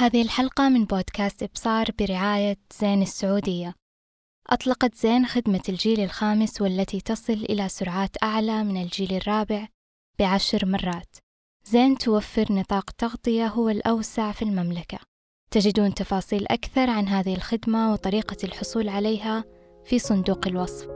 [0.00, 3.74] هذه الحلقة من بودكاست إبصار برعاية زين السعودية.
[4.46, 9.68] أطلقت زين خدمة الجيل الخامس والتي تصل إلى سرعات أعلى من الجيل الرابع
[10.18, 11.16] بعشر مرات.
[11.64, 14.98] زين توفر نطاق تغطية هو الأوسع في المملكة.
[15.50, 19.44] تجدون تفاصيل أكثر عن هذه الخدمة وطريقة الحصول عليها
[19.84, 20.88] في صندوق الوصف.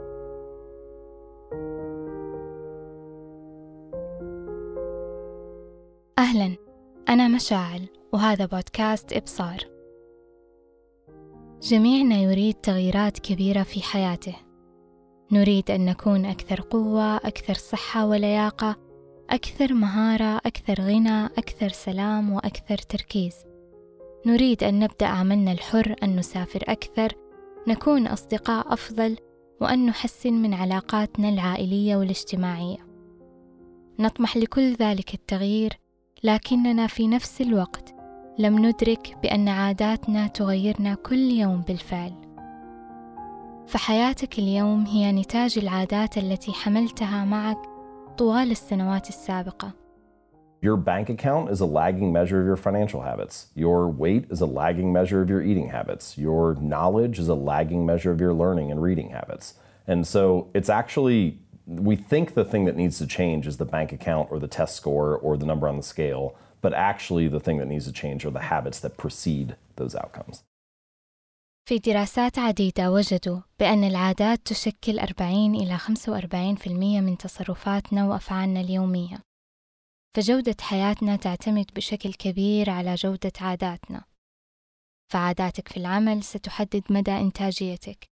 [6.19, 6.64] أهلا.
[7.09, 9.57] أنا مشاعل وهذا بودكاست إبصار.
[11.61, 14.35] جميعنا يريد تغييرات كبيرة في حياته.
[15.31, 18.75] نريد أن نكون أكثر قوة أكثر صحة ولياقة
[19.29, 23.35] أكثر مهارة أكثر غنى أكثر سلام وأكثر تركيز.
[24.25, 27.13] نريد أن نبدأ عملنا الحر أن نسافر أكثر
[27.67, 29.17] نكون أصدقاء أفضل
[29.61, 32.77] وأن نحسن من علاقاتنا العائلية والاجتماعية.
[33.99, 35.84] نطمح لكل ذلك التغيير
[36.25, 37.95] لكننا في نفس الوقت
[38.39, 42.11] لم ندرك بأن عاداتنا تغيرنا كل يوم بالفعل
[43.67, 47.57] فحياتك اليوم هي نتاج العادات التي حملتها معك
[48.17, 49.71] طوال السنوات السابقة
[50.61, 53.47] Your bank account is a lagging measure of your financial habits.
[53.53, 56.17] Your weight is a lagging measure of your eating habits.
[56.17, 59.53] Your knowledge is a lagging measure of your learning and reading habits.
[59.87, 63.92] And so it's actually, we think the thing that needs to change is the bank
[63.92, 67.58] account or the test score or the number on the scale, but actually the thing
[67.58, 70.42] that needs to change are the habits that precede those outcomes.
[71.68, 76.68] في دراسات عديدة وجدوا بأن العادات تشكل 40 إلى 45%
[77.00, 79.22] من تصرفاتنا وأفعالنا اليومية
[80.16, 84.04] فجودة حياتنا تعتمد بشكل كبير على جودة عاداتنا
[85.12, 88.06] فعاداتك في العمل ستحدد مدى إنتاجيتك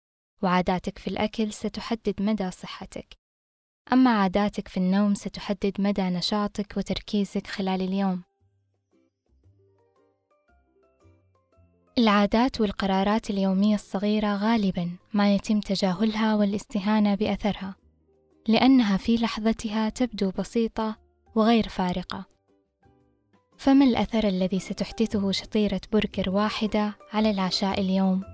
[0.44, 3.19] وعاداتك في الأكل ستحدد مدى صحتك
[3.93, 8.23] أما عاداتك في النوم ستحدد مدى نشاطك وتركيزك خلال اليوم
[11.99, 17.75] العادات والقرارات اليومية الصغيرة غالبا ما يتم تجاهلها والاستهانة بأثرها
[18.49, 20.97] لأنها في لحظتها تبدو بسيطة
[21.35, 22.25] وغير فارقة
[23.59, 28.30] فما الأثر الذي ستحدثه شطيرة برجر واحدة على العشاء اليوم؟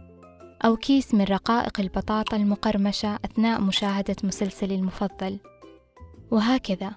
[0.66, 5.38] أو كيس من رقائق البطاطا المقرمشة أثناء مشاهدة مسلسلي المفضل
[6.30, 6.92] وهكذا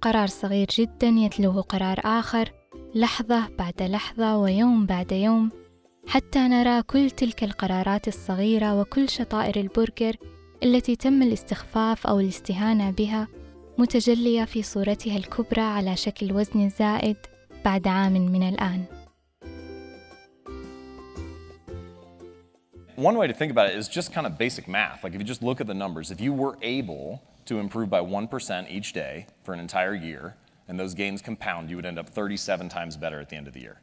[0.00, 2.52] قرار صغير جدا يتلوه قرار آخر
[2.94, 5.50] لحظة بعد لحظة ويوم بعد يوم
[6.06, 10.16] حتى نرى كل تلك القرارات الصغيرة وكل شطائر البرجر
[10.62, 13.28] التي تم الاستخفاف أو الاستهانة بها
[13.78, 17.16] متجلية في صورتها الكبرى على شكل وزن زائد
[17.64, 18.84] بعد عام من الآن.
[22.96, 25.02] One way to think about it is just kind of basic math.
[25.02, 28.00] Like if you just look at the numbers, if you were able to improve by
[28.00, 30.36] 1% each day for an entire year,
[30.68, 33.52] and those gains compound, you would end up 37 times better at the end of
[33.52, 33.80] the year.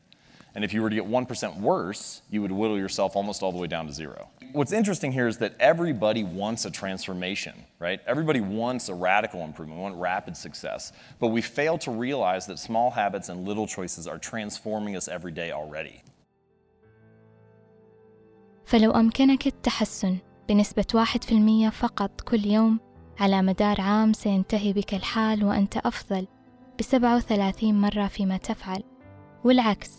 [0.56, 3.58] And if you were to get 1% worse, you would whittle yourself almost all the
[3.58, 4.30] way down to zero.
[4.52, 8.02] What's interesting here is that everybody wants a transformation, right?
[8.06, 10.92] Everybody wants a radical improvement, we want rapid success.
[11.20, 15.32] But we fail to realize that small habits and little choices are transforming us every
[15.32, 16.02] day already.
[18.66, 20.18] فلو أمكنك التحسن
[20.50, 22.80] بنسبة واحد في المية فقط كل يوم
[23.20, 26.28] على مدار عام سينتهي بك الحال وأنت أفضل
[26.80, 28.84] بسبعة وثلاثين مرة فيما تفعل.
[29.44, 29.92] والعكس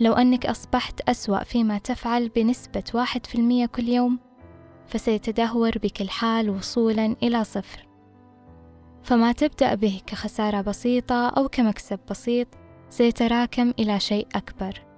[0.00, 4.18] لو أنك أصبحت أسوأ فيما تفعل بنسبة واحد في المية كل يوم
[4.86, 7.88] فسيتدهور بك الحال وصولا إلى صفر.
[9.02, 12.48] فما تبدأ به كخسارة بسيطة أو كمكسب بسيط
[12.88, 14.91] سيتراكم إلى شيء أكبر.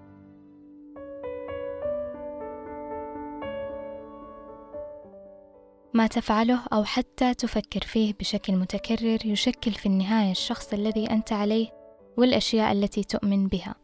[5.94, 11.68] ما تفعله أو حتى تفكر فيه بشكل متكرر يشكل في النهاية الشخص الذي أنت عليه
[12.16, 13.74] والأشياء التي تؤمن بها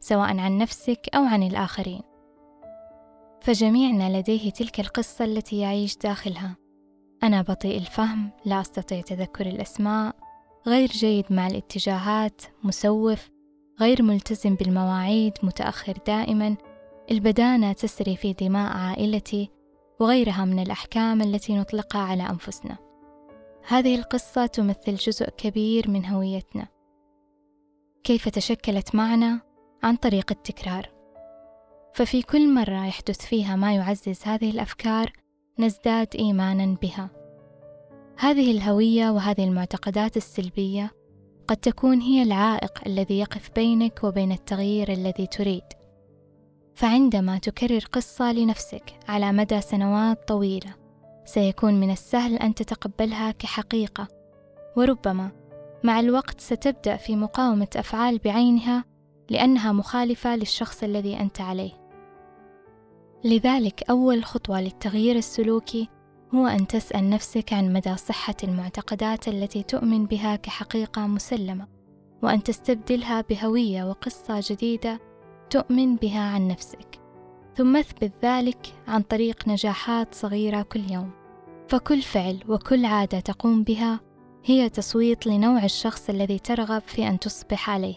[0.00, 2.00] سواء عن نفسك أو عن الآخرين.
[3.40, 6.56] فجميعنا لديه تلك القصة التي يعيش داخلها.
[7.22, 10.16] أنا بطيء الفهم لا أستطيع تذكر الأسماء
[10.66, 13.30] غير جيد مع الاتجاهات مسوف
[13.80, 16.56] غير ملتزم بالمواعيد متأخر دائما.
[17.10, 19.53] البدانة تسري في دماء عائلتي
[20.00, 22.78] وغيرها من الأحكام التي نطلقها على أنفسنا.
[23.68, 26.68] هذه القصة تمثل جزء كبير من هويتنا.
[28.04, 29.40] كيف تشكلت معنا
[29.82, 30.90] عن طريق التكرار.
[31.94, 35.12] ففي كل مرة يحدث فيها ما يعزز هذه الأفكار
[35.58, 37.10] نزداد إيمانا بها.
[38.18, 40.90] هذه الهوية وهذه المعتقدات السلبية
[41.48, 45.64] قد تكون هي العائق الذي يقف بينك وبين التغيير الذي تريد.
[46.74, 50.74] فعندما تكرر قصة لنفسك على مدى سنوات طويلة
[51.24, 54.08] سيكون من السهل أن تتقبلها كحقيقة.
[54.76, 55.30] وربما
[55.84, 58.84] مع الوقت ستبدأ في مقاومة أفعال بعينها
[59.30, 61.72] لأنها مخالفة للشخص الذي أنت عليه.
[63.24, 65.88] لذلك أول خطوة للتغيير السلوكي
[66.34, 71.68] هو أن تسأل نفسك عن مدى صحة المعتقدات التي تؤمن بها كحقيقة مسلمة
[72.22, 75.00] وأن تستبدلها بهوية وقصة جديدة
[75.50, 77.00] تؤمن بها عن نفسك
[77.56, 81.10] ثم اثبت ذلك عن طريق نجاحات صغيرة كل يوم
[81.68, 84.00] فكل فعل وكل عادة تقوم بها
[84.44, 87.96] هي تصويت لنوع الشخص الذي ترغب في أن تصبح عليه.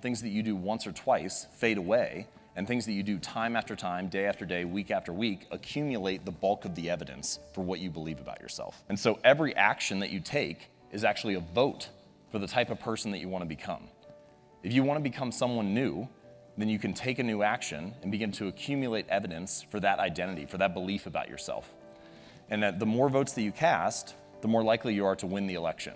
[0.00, 2.26] Things that you do once or twice fade away,
[2.58, 6.24] and things that you do time after time, day after day, week after week, accumulate
[6.24, 8.82] the bulk of the evidence for what you believe about yourself.
[8.88, 11.88] And so every action that you take is actually a vote
[12.30, 13.84] for the type of person that you want to become.
[14.63, 16.07] If you want to become someone new,
[16.57, 20.45] then you can take a new action and begin to accumulate evidence for that identity,
[20.45, 21.65] for that belief about yourself.
[22.49, 25.47] And that the more votes that you cast, the more likely you are to win
[25.47, 25.93] the election.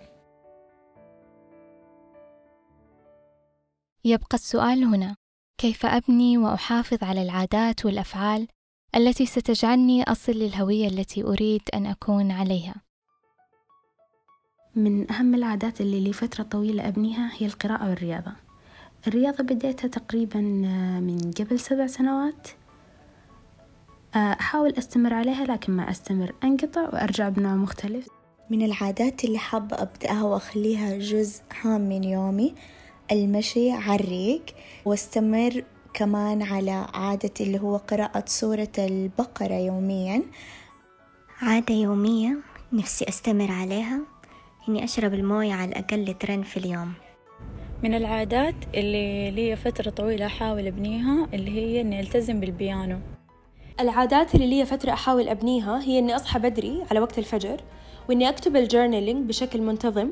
[4.05, 5.15] يبقى السؤال هنا
[5.57, 8.47] كيف أبني وأحافظ على العادات والأفعال
[8.95, 12.75] التي ستجعلني أصل للهوية التي أريد أن أكون عليها
[14.75, 18.31] من أهم العادات اللي لي فترة طويلة أبنيها هي القراءة والرياضة
[19.06, 20.40] الرياضة بديتها تقريبا
[21.00, 22.48] من قبل سبع سنوات.
[24.14, 26.34] أحاول أستمر عليها لكن ما أستمر.
[26.44, 28.08] أنقطع وأرجع بنوع مختلف.
[28.50, 32.54] من العادات اللي حابة أبدأها وأخليها جزء هام من يومي
[33.12, 34.42] المشي عالريق
[34.84, 35.64] واستمر
[35.94, 40.22] كمان على عادة اللي هو قراءة سورة البقرة يوميا.
[41.40, 42.38] عادة يومية
[42.72, 44.00] نفسي أستمر عليها
[44.68, 46.92] إني أشرب الموية على الأقل لترين في اليوم.
[47.82, 52.98] من العادات اللي لي فترة طويلة أحاول أبنيها اللي هي إني ألتزم بالبيانو.
[53.80, 57.60] العادات اللي لي فترة أحاول أبنيها هي إني أصحى بدري على وقت الفجر
[58.08, 60.10] وإني أكتب ال journaling بشكل منتظم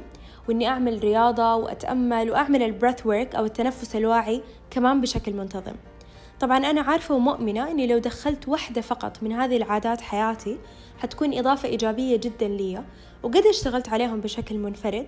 [0.49, 5.75] وإني أعمل رياضة وأتأمل وأعمل ال breathwork أو التنفس الواعي كمان بشكل منتظم.
[6.41, 10.59] طبعا أنا عارفة ومؤمنة إني لو دخلت واحدة فقط من هذه العادات حياتي
[10.99, 12.85] حتكون إضافة إيجابية جدا لي
[13.23, 15.07] وقد اشتغلت عليهم بشكل منفرد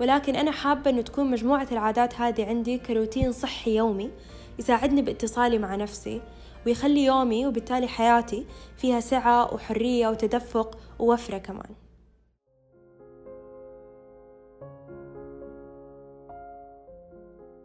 [0.00, 4.10] ولكن أنا حابة إنه تكون مجموعة العادات هذه عندي كروتين صحي يومي
[4.58, 6.22] يساعدني باتصالي مع نفسي
[6.66, 8.46] ويخلي يومي وبالتالي حياتي
[8.76, 11.74] فيها سعة وحرية وتدفق ووفرة كمان.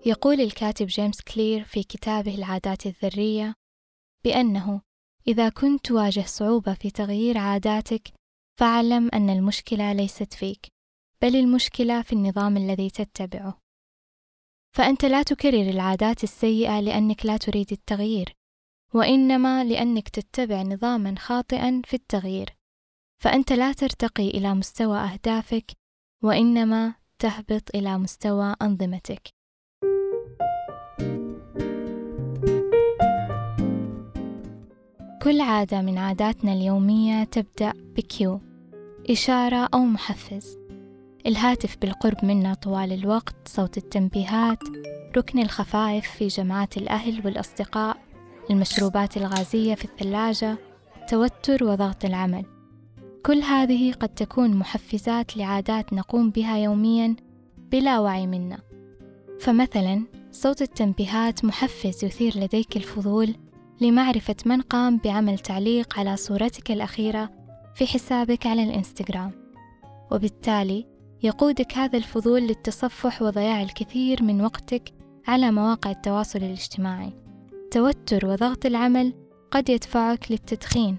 [0.05, 3.53] يقول الكاتب جيمس كلير في كتابه العادات الذرية
[4.23, 4.81] بأنه
[5.27, 8.07] إذا كنت تواجه صعوبة في تغيير عاداتك
[8.59, 10.78] فاعلم أن المشكلة ليست فيك.
[11.21, 13.59] بل المشكلة في النظام الذي تتبعه.
[14.75, 18.35] فأنت لا تكرر العادات السيئة لأنك لا تريد التغيير
[18.93, 22.55] وإنما لأنك تتبع نظاما خاطئا في التغيير.
[23.23, 25.71] فأنت لا ترتقي إلى مستوى أهدافك
[26.23, 29.29] وإنما تهبط إلى مستوى أنظمتك.
[35.23, 38.41] كل عادة من عاداتنا اليومية تبدأ بكيو
[39.09, 40.58] إشارة أو محفز.
[41.29, 44.59] الهاتف بالقرب منا طوال الوقت صوت التنبيهات
[45.17, 47.97] ركن الخفائف في جمعات الأهل والأصدقاء
[48.51, 50.57] المشروبات الغازية في الثلاجة
[51.09, 52.45] توتر وضغط العمل.
[53.25, 57.15] كل هذه قد تكون محفزات لعادات نقوم بها يوميا
[57.57, 58.59] بلا وعي منا.
[59.39, 63.35] فمثلا صوت التنبيهات محفز يثير لديك الفضول
[63.81, 67.29] لمعرفة من قام بعمل تعليق على صورتك الأخيرة
[67.75, 69.31] في حسابك على الإنستغرام.
[70.11, 74.93] وبالتالي يقودك هذا الفضول للتصفح وضياع الكثير من وقتك
[75.27, 77.13] على مواقع التواصل الاجتماعي.
[77.71, 79.13] توتر وضغط العمل
[79.51, 80.97] قد يدفعك للتدخين.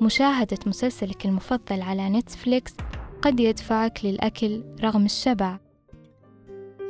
[0.00, 2.74] مشاهدة مسلسلك المفضل على نتفليكس
[3.22, 5.58] قد يدفعك للأكل رغم الشبع.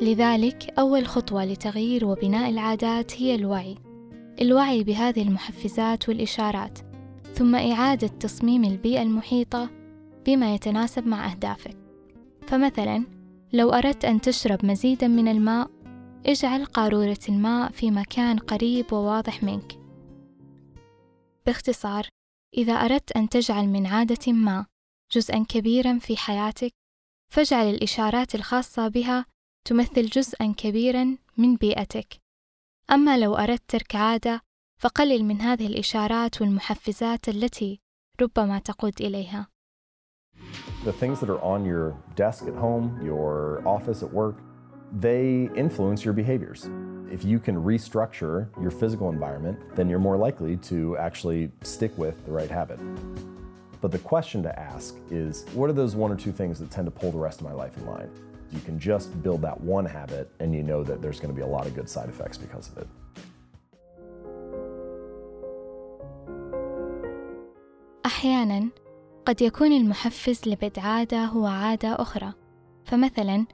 [0.03, 3.75] لذلك أول خطوة لتغيير وبناء العادات هي الوعي.
[4.41, 6.79] الوعي بهذه المحفزات والإشارات
[7.35, 9.71] ثم إعادة تصميم البيئة المحيطة
[10.27, 11.88] بما يتناسب مع أهدافك.
[12.49, 13.05] فمثلا
[13.53, 15.71] لو أردت أن تشرب مزيدا من الماء
[16.27, 19.79] اجعل قارورة الماء في مكان قريب وواضح منك
[21.47, 22.09] باختصار
[22.57, 24.67] إذا أردت أن تجعل من عادة ما
[25.13, 26.73] جزءا كبيرا في حياتك
[27.33, 29.27] فاجعل الإشارات الخاصة بها
[29.65, 32.17] تمثل جزءا كبيرا من بيئتك
[32.91, 34.41] أما لو أردت ترك عادة
[34.81, 37.81] فقلل من هذه الإشارات والمحفزات التي
[38.21, 39.49] ربما تقود إليها.
[40.84, 44.38] The things that are on your desk at home, your office at work,
[45.00, 46.70] they influence your behaviors.
[47.12, 52.26] If you can restructure your physical environment, then you're more likely to actually stick with
[52.26, 52.80] the right habit.
[53.82, 56.86] But the question to ask is what are those one or two things that tend
[56.86, 58.10] to pull the rest of my life in line?
[58.52, 61.42] You can just build that one habit and you know that there's going to be
[61.42, 62.88] a lot of good side effects because of it.
[68.06, 68.70] أحيانا
[69.29, 72.33] قد يكون المحفز لبدء عادة هو عادة أخرى.
[72.85, 73.47] فمثلا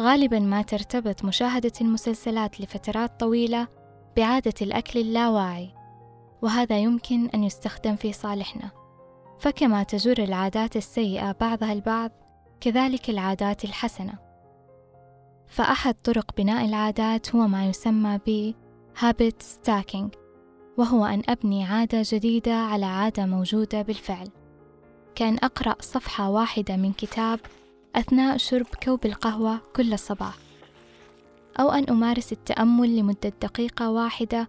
[0.00, 3.68] غالبا ما ترتبط مشاهدة المسلسلات لفترات طويلة
[4.16, 5.74] بعادة الأكل اللاواعي
[6.42, 8.70] وهذا يمكن أن يستخدم في صالحنا.
[9.38, 12.10] فكما تجر العادات السيئة بعضها البعض
[12.60, 14.14] كذلك العادات الحسنة.
[15.46, 18.54] فأحد طرق بناء العادات هو ما يسمى ب
[19.00, 20.16] habit stacking
[20.78, 24.41] وهو أن أبني عادة جديدة على عادة موجودة بالفعل.
[25.14, 27.40] كأن أقرأ صفحة واحدة من كتاب
[27.96, 30.34] أثناء شرب كوب القهوة كل صباح
[31.60, 34.48] أو أن أمارس التأمل لمدة دقيقة واحدة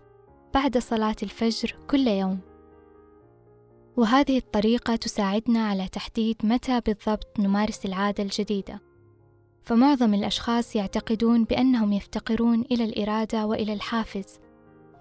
[0.54, 2.40] بعد صلاة الفجر كل يوم.
[3.98, 8.82] وهذه الطريقة تساعدنا على تحديد متى بالضبط نمارس العادة الجديدة.
[9.62, 14.40] فمعظم الأشخاص يعتقدون بأنهم يفتقرون إلى الإرادة وإلى الحافز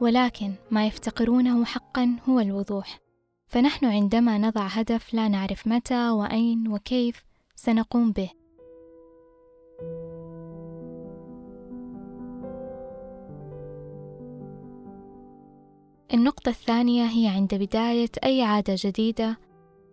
[0.01, 3.02] ولكن ما يفتقرونه حقا هو الوضوح.
[3.53, 8.31] فنحن عندما نضع هدف لا نعرف متى وأين وكيف سنقوم به.
[16.15, 19.39] النقطة الثانية هي عند بداية أي عادة جديدة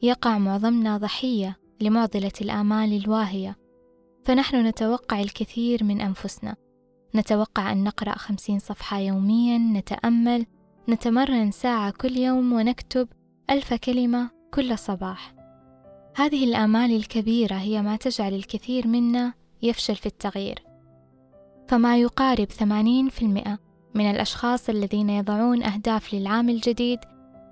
[0.02, 3.58] يقع معظمنا ضحية لمعضلة الآمال الواهية.
[4.26, 6.56] فنحن نتوقع الكثير من أنفسنا.
[7.16, 10.46] نتوقع أن نقرأ خمسين صفحة يوميا نتأمل
[10.90, 13.08] نتمرن ساعة كل يوم ونكتب
[13.50, 15.34] ألف كلمة كل صباح.
[16.16, 20.64] هذه الآمال الكبيرة هي ما تجعل الكثير منا يفشل في التغيير.
[21.68, 23.60] فما يقارب 80%
[23.94, 27.00] من الأشخاص الذين يضعون أهداف للعام الجديد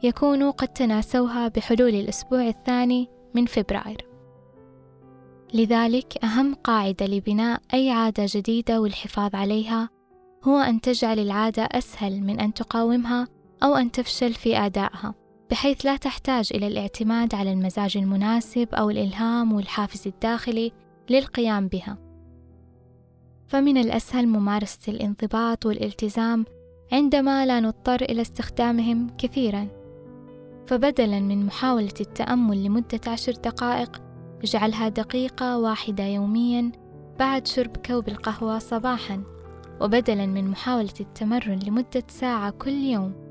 [0.03, 4.07] يكونوا قد تناسوها بحلول الأسبوع الثاني من فبراير.
[5.53, 9.89] لذلك أهم قاعدة لبناء أي عادة جديدة والحفاظ عليها
[10.43, 13.27] هو أن تجعل العادة أسهل من أن تقاومها
[13.63, 15.26] أو أن تفشل في أدائها.
[15.51, 20.71] بحيث لا تحتاج إلى الاعتماد على المزاج المناسب أو الإلهام والحافز الداخلي
[21.09, 21.97] للقيام بها.
[23.47, 26.45] فمن الأسهل ممارسة الانضباط والالتزام
[26.91, 29.67] عندما لا نضطر إلى استخدامهم كثيرا.
[30.67, 34.01] فبدلا من محاولة التأمل لمدة عشر دقائق
[34.43, 36.71] اجعلها دقيقة واحدة يوميا
[37.19, 39.23] بعد شرب كوب القهوة صباحا.
[39.81, 43.26] وبدلا من محاولة التمرن لمدة ساعة كل يوم.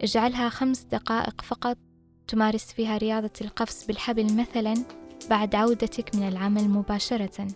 [0.00, 1.78] اجعلها خمس دقائق فقط.
[2.28, 4.74] تمارس فيها رياضة القفز بالحبل مثلا
[5.30, 7.48] بعد عودتك من العمل مباشرة.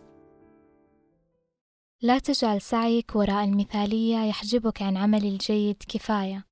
[2.02, 6.44] لا تجعل سعيك وراء المثالية يحجبك عن عمل الجيد كفاية.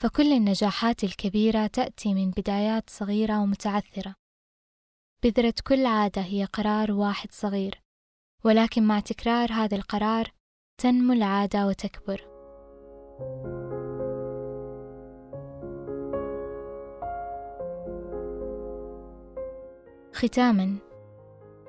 [0.00, 4.14] فكل النجاحات الكبيرة تأتي من بدايات صغيرة ومتعثرة.
[5.22, 7.80] بذرة كل عادة هي قرار واحد صغير.
[8.44, 10.32] ولكن مع تكرار هذا القرار
[10.78, 12.28] تنمو العادة وتكبر.
[20.18, 20.74] ختاما.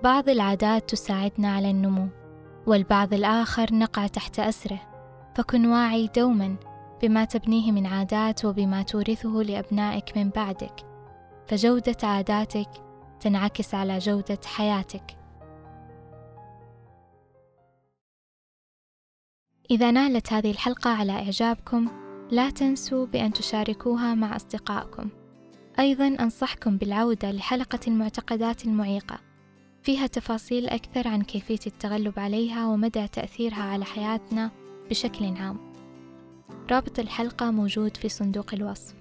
[0.03, 2.07] بعض العادات تساعدنا على النمو
[2.67, 4.79] والبعض الآخر نقع تحت أسره.
[5.35, 6.55] فكن واعي دوما
[7.01, 10.85] بما تبنيه من عادات وبما تورثه لأبنائك من بعدك.
[11.47, 12.69] فجودة عاداتك
[13.19, 15.17] تنعكس على جودة حياتك.
[19.71, 21.87] إذا نالت هذه الحلقة على إعجابكم
[22.31, 25.18] لا تنسوا بأن تشاركوها مع أصدقائكم.
[25.79, 29.19] أيضا أنصحكم بالعودة لحلقة المعتقدات المعيقة.
[29.83, 34.51] فيها تفاصيل أكثر عن كيفية التغلب عليها ومدى تأثيرها على حياتنا
[34.89, 35.57] بشكل عام.
[36.71, 38.98] رابط الحلقة موجود في صندوق الوصف.